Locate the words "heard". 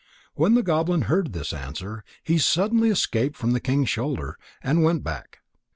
1.03-1.31